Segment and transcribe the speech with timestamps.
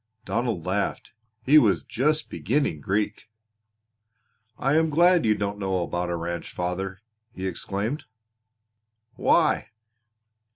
[0.25, 1.13] Donald laughed.
[1.43, 3.29] He was just beginning Greek.
[4.57, 8.05] "I am glad you don't know about a ranch, father," he exclaimed.
[9.13, 9.69] "Why?"